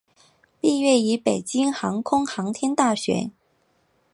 [0.59, 3.29] 毕业于北京航空航天大学。